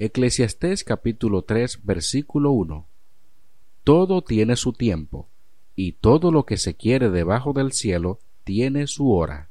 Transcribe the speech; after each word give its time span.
Eclesiastés 0.00 0.82
capítulo 0.82 1.42
3 1.42 1.84
versículo 1.84 2.50
1 2.50 2.88
Todo 3.84 4.22
tiene 4.22 4.56
su 4.56 4.72
tiempo, 4.72 5.28
y 5.76 5.92
todo 5.92 6.32
lo 6.32 6.46
que 6.46 6.56
se 6.56 6.74
quiere 6.74 7.10
debajo 7.10 7.52
del 7.52 7.70
cielo 7.70 8.18
tiene 8.42 8.88
su 8.88 9.12
hora. 9.12 9.50